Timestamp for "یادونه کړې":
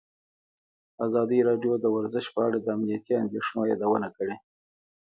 3.71-4.35